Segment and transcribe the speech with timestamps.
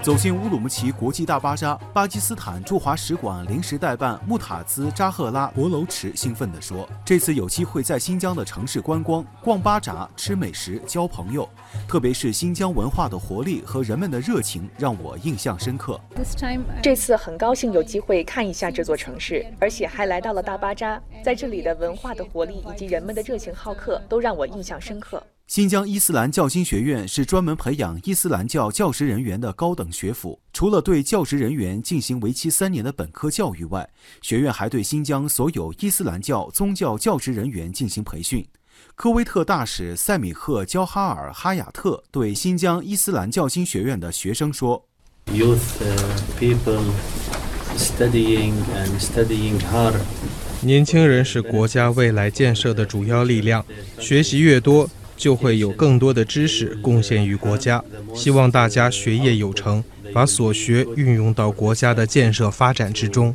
[0.00, 11.46] 走进乌鲁木齐国际大巴扎，巴基斯坦驻华使馆临时代办穆塔兹扎赫拉博楼池兴奋地说：“这次有机会在新疆的城市观光、逛巴扎、吃美食、交朋友，
[11.88, 16.00] 特别是新疆文化的活力和人们的热情，让我印象深刻。
[16.80, 30.38] 这次很高兴有机会看一下这座城市，而且还来到了大巴扎，在这里的文化的活力以及人们的热情好客，都让我印象深刻。”新疆伊斯兰教经学院是专门培养伊斯兰教教职人员的高等学府。
[30.52, 33.88] 除了对教职人员进行为期三年的本科教育外，
[34.20, 38.46] 学院还对新疆所有伊斯兰教宗教教职人员进行培训。
[38.94, 44.84] 科威特大使塞米赫·焦哈尔·哈亚特对新疆伊斯兰教经学院的学生说
[45.28, 45.80] ：“Youth
[46.38, 46.84] people
[47.78, 49.94] studying and studying hard。
[50.60, 53.64] 年轻人是国家未来建设的主要力量，
[53.98, 57.84] 学习越多。”就会有更多的知识贡献于国家。
[58.14, 63.34] 希望大家学业有成，把所学运用到国家的建设发展之中。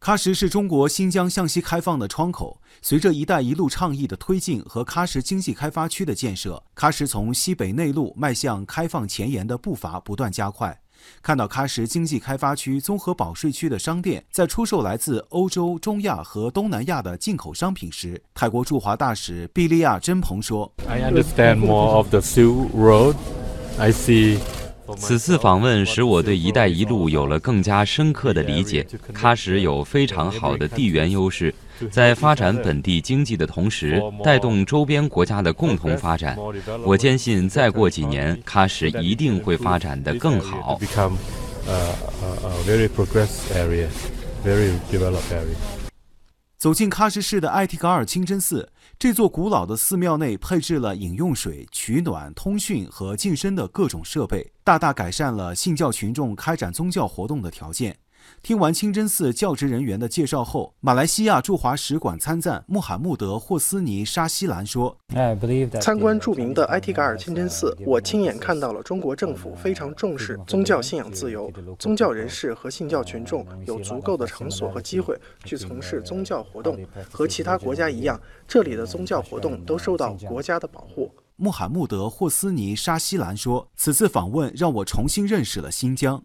[0.00, 2.60] 喀什是中国新疆向西开放的窗口。
[2.80, 10.78] 随着“一带一路”倡议的推进和喀什经济开发区的建设，喀什从西北内陆迈向开放前沿的步伐不断加快。
[11.22, 23.14] 看到喀什经济开发区综合保税区的商店在出售来自欧洲、中亚和东南亚的进口商品时，泰国驻华大使毕利亚·真鹏说：“I understand more of the Silk Road.
[23.78, 24.38] I see.”
[24.96, 28.86] 此次访问使我对“一带一路”有了更加深刻的理解。
[29.12, 31.54] 喀什有非常好的地缘优势。
[31.90, 36.36] 在发展本地经济的同时，带动周边国家的共同发展。
[36.84, 40.78] 我坚信，再过几年，喀什一定会发展得更好。
[46.56, 57.96] 走进喀什市的艾提卡尔清真寺，这座古老的寺庙内配置了饮用水、取暖、通讯和净身的各种设备，大大改善了信教群众开展宗教活动的条件。
[58.42, 64.96] 听完清真寺教职人员的介绍后，马来西亚驻华使馆参赞穆罕默德·霍斯尼·沙希兰说
[65.80, 76.78] ：“参观著名的埃提嘎尔清真寺，我亲眼看到了中国政府非常重视宗教信仰自由，宗教人士和信教群众有足够的场所和机会去从事宗教活动。
[77.10, 86.24] 和其他国家一样，这里的宗教活动都受到国家的保护。”穆罕默德·霍斯尼·沙希兰说：“此次访问让我重新认识了新疆。”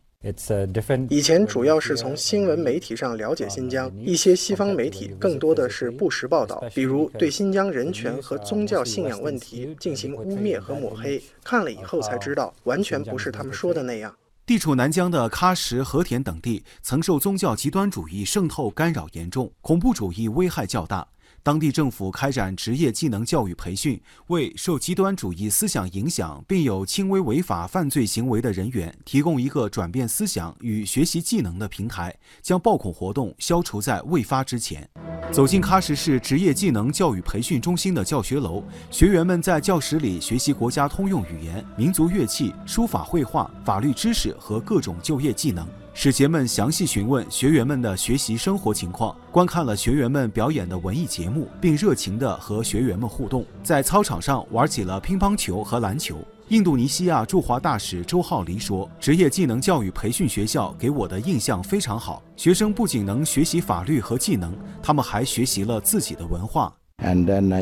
[1.09, 11.21] 以前主要是从新闻媒体上了解新疆，一些西方媒体更多的是不实报道，比如对新疆人权和宗教信仰问题进行污蔑和抹黑。
[11.43, 14.15] 看了以后才知道，完全不是他们说的那样。
[14.45, 21.05] 地处南疆的喀什、和田等地，曾受宗教极端主义渗透干扰严重，恐怖主义危害较大。
[21.43, 34.89] 当地政府开展职业技能教育培训，为受极端主义思想影响并有轻微违法犯罪行为的人员提供一个转变思想与学习技能的平台，将暴恐活动消除在未发之前。
[35.33, 45.67] 走进喀什市职业技能教育培训中心的教学楼，学员们在教室里学习国家通用语言、民族乐器、书法绘画、法律知识和各种就业技能。
[45.95, 56.17] 使节们详细询问学员们的学习生活情况，观看了学员们表演的文艺节目，并热情地和学员们互动，在操场上玩起了乒乓球和篮球。
[56.49, 66.73] 印度尼西亚驻华大使周浩黎说：“职业技能教育培训学校给我的印象非常好，学生不仅能学习法律和技能，他们还学习了自己的文化。”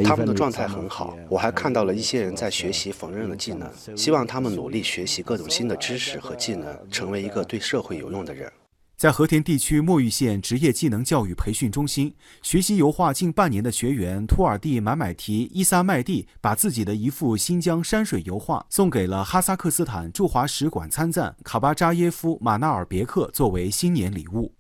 [0.06, 8.52] 他们的状态很好，我还看到了一些人在学习缝纫的技能，希望他们努力学习各种新的知识和技能，成为一个对社会有用的人。
[8.96, 12.14] 在和田地区墨玉县职业技能教育培训中心，
[12.44, 24.54] 学习油画近半年的学员图尔蒂买买提伊萨麦蒂，把自己的一幅新疆山水油画送给了哈萨克斯坦驻华使馆参赞卡巴扎耶夫马纳尔别克作为新年礼物。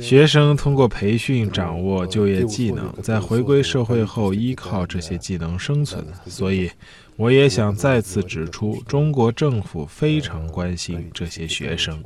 [0.00, 6.04] 学生通过培训掌握就业技能，在回归社会后依靠这些技能生存。
[6.26, 6.70] 所以，
[7.16, 12.02] 我也想再次指出，中国政府非常关心这些学生。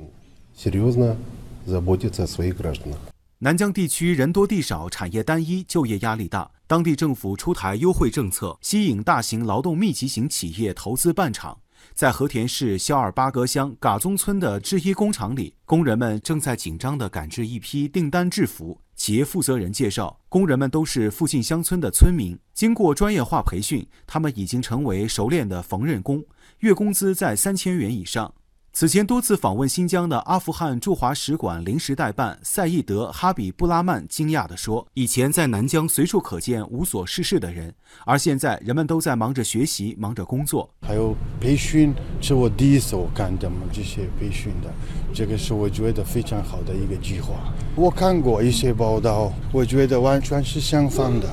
[3.38, 6.50] 南疆地区人多地少，产业单一，就业压力大。
[6.66, 11.58] 当地政府出台优惠政策，吸引大型劳动密集型企业投资办厂。
[11.94, 18.80] 在和田市肖尔巴格乡嘎宗村的制衣工厂里，工人们正在紧张地赶制一批订单制服。
[18.96, 26.22] 企业负责人介绍，工人们都是附近乡村的村民，经过专业化培训，他们已经成为熟练的缝纫工，
[26.58, 28.34] 月工资在三千元以上。
[28.72, 37.74] 此前多次访问新疆的阿富汗驻华使馆临时代办赛义德·哈比布拉曼惊讶地说：“以前在南疆随处可见无所事事的人，
[38.06, 40.70] 而现在人们都在忙着学习，忙着工作。
[40.82, 44.70] 还有培训，是我第一次我看的嘛这些培训的，
[45.12, 47.34] 这个是我觉得非常好的一个计划。
[47.74, 51.28] 我看过一些报道，我觉得完全是相反的。”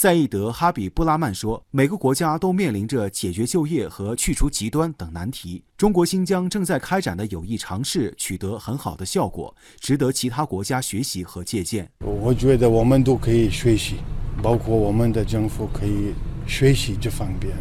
[0.00, 5.64] 赛义德·哈比布拉曼说：“每个国家都面临着解决就业和去除极端等难题。
[5.76, 11.90] 中国新疆正在开展的有益尝试取得很好的效果，值得其他国家学习和借鉴。
[12.04, 13.96] 我觉得我们都可以学习，
[14.40, 16.14] 包括我们的政府可以
[16.46, 17.56] 学习这方面。”